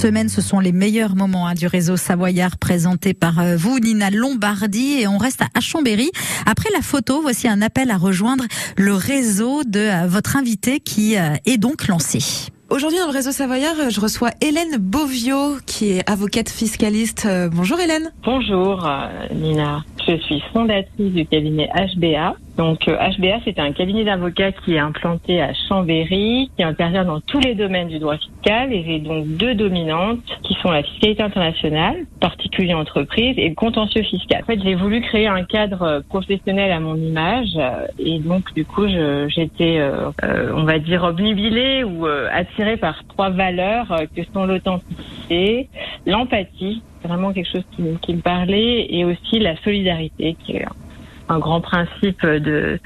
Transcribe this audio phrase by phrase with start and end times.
[0.00, 4.10] semaine, ce sont les meilleurs moments hein, du réseau Savoyard présenté par euh, vous, Nina
[4.10, 6.12] Lombardi, et on reste à Chambéry.
[6.46, 8.44] Après la photo, voici un appel à rejoindre
[8.76, 12.20] le réseau de euh, votre invité qui euh, est donc lancé.
[12.70, 17.26] Aujourd'hui, dans le réseau Savoyard, je reçois Hélène Bovio, qui est avocate fiscaliste.
[17.50, 18.12] Bonjour Hélène.
[18.24, 18.88] Bonjour
[19.34, 19.84] Nina.
[20.08, 22.34] Je suis fondatrice du cabinet HBA.
[22.56, 27.38] Donc HBA, c'est un cabinet d'avocats qui est implanté à Chambéry, qui intervient dans tous
[27.40, 28.72] les domaines du droit fiscal.
[28.72, 34.02] Et j'ai donc deux dominantes qui sont la fiscalité internationale, particulier entreprise, et le contentieux
[34.02, 34.42] fiscal.
[34.42, 37.58] En fait, j'ai voulu créer un cadre professionnel à mon image.
[37.98, 40.10] Et donc, du coup, j'étais, euh,
[40.54, 45.68] on va dire, obnubilée ou euh, attirée par trois valeurs euh, que sont l'authenticité,
[46.06, 50.66] l'empathie vraiment quelque chose qui, qui, me parlait et aussi la solidarité qui est
[51.28, 52.80] un grand principe de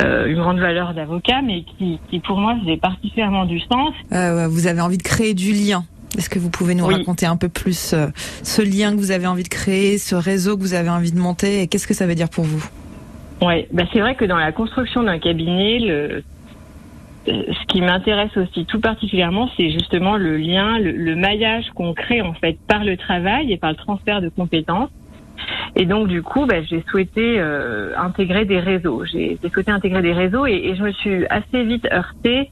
[0.00, 3.94] euh, une grande valeur d'avocat mais qui, qui, pour moi faisait particulièrement du sens.
[4.12, 5.84] Euh, vous avez envie de créer du lien.
[6.16, 8.06] Est-ce que vous pouvez nous raconter un peu plus euh,
[8.42, 11.18] ce lien que vous avez envie de créer, ce réseau que vous avez envie de
[11.18, 12.64] monter et qu'est-ce que ça veut dire pour vous?
[13.42, 16.24] Oui, bah c'est vrai que dans la construction d'un cabinet, le,
[17.28, 22.34] ce qui m'intéresse aussi tout particulièrement, c'est justement le lien, le, maillage qu'on crée en
[22.34, 24.90] fait par le travail et par le transfert de compétences.
[25.76, 29.04] Et donc du coup, bah, j'ai souhaité euh, intégrer des réseaux.
[29.04, 32.50] J'ai souhaité intégrer des réseaux et, et, je me suis assez vite heurtée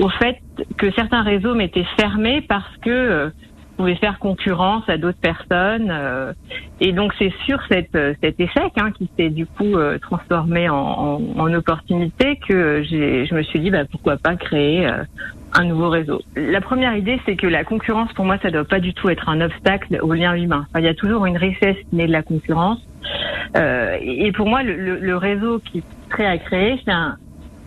[0.00, 0.38] au fait
[0.78, 3.30] que certains réseaux m'étaient fermés parce que
[3.76, 5.90] pouvait faire concurrence à d'autres personnes.
[5.90, 6.32] Euh,
[6.80, 10.68] et donc c'est sur cette, euh, cet échec hein, qui s'est du coup euh, transformé
[10.68, 14.88] en, en, en, opportunité que je me suis dit bah, pourquoi pas créer
[15.56, 16.20] un nouveau réseau.
[16.34, 19.28] La première idée, c'est que la concurrence, pour moi, ça doit pas du tout être
[19.28, 20.66] un obstacle au lien humain.
[20.68, 22.80] Enfin, il y a toujours une richesse qui naît de la concurrence.
[23.54, 27.16] Et pour moi, le, le, le réseau qui est prêt à créer, c'est un,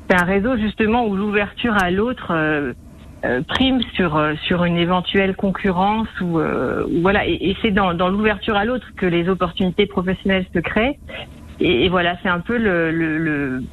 [0.10, 2.34] c'est un réseau justement où l'ouverture à l'autre
[3.48, 7.26] prime sur euh, sur une éventuelle concurrence ou, euh, voilà.
[7.28, 11.00] Et, et c'est dans, dans l'ouverture à l'autre que les opportunités professionnelles se créent.
[11.60, 13.64] Et, et voilà c'est un peu le le, le,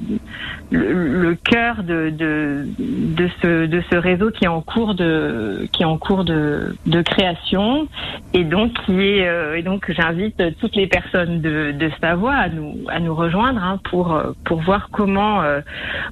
[0.71, 5.83] le, cœur de, de de ce de ce réseau qui est en cours de qui
[5.83, 7.87] est en cours de de création
[8.33, 12.75] et donc qui est et donc j'invite toutes les personnes de de Savoie à nous
[12.89, 15.41] à nous rejoindre hein, pour pour voir comment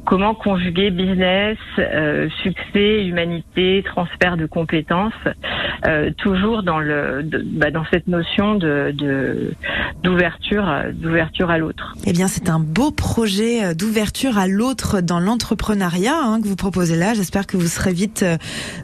[0.06, 1.58] comment conjuguer business
[2.44, 5.14] succès humanité transfert de compétences,
[5.88, 8.94] euh, toujours dans le bah, dans cette notion de
[10.04, 11.96] d'ouverture d'ouverture à l'autre.
[12.06, 16.56] Eh bien, c'est un beau projet euh, d'ouverture à l'autre dans l'entrepreneuriat hein, que vous
[16.56, 17.14] proposez là.
[17.14, 18.38] J'espère que vous serez vite euh,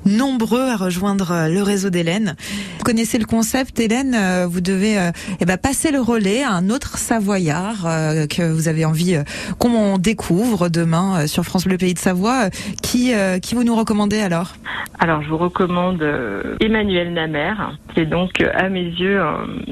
[0.06, 2.36] nombreux à rejoindre le réseau d'Hélène.
[2.78, 4.18] Vous connaissez le concept, Hélène.
[4.46, 4.98] Vous devez
[5.40, 7.84] eh ben, passer le relais à un autre Savoyard
[8.30, 9.18] que vous avez envie
[9.58, 12.50] qu'on découvre demain sur France Bleu Pays de Savoie.
[12.81, 14.53] Qui qui vous nous recommandez alors?
[15.00, 17.53] Alors, je vous recommande euh, Emmanuel Namer,
[17.94, 19.22] qui est donc, euh, à mes yeux,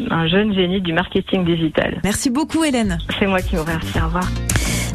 [0.10, 2.00] un, jeune génie du marketing digital.
[2.04, 2.98] Merci beaucoup, Hélène.
[3.20, 4.00] C'est moi qui vous remercie.
[4.00, 4.28] Au revoir.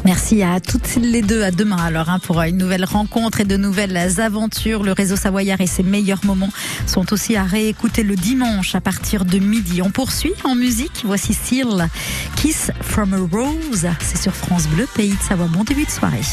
[0.05, 1.43] Merci à toutes les deux.
[1.43, 4.83] À demain alors hein, pour une nouvelle rencontre et de nouvelles aventures.
[4.83, 6.51] Le réseau Savoyard et ses meilleurs moments
[6.87, 9.81] sont aussi à réécouter le dimanche à partir de midi.
[9.81, 11.03] On poursuit en musique.
[11.05, 11.87] Voici Seal
[12.35, 13.87] Kiss from a Rose.
[13.99, 15.47] C'est sur France Bleu, pays de Savoie.
[15.47, 16.23] Bon début de soirée.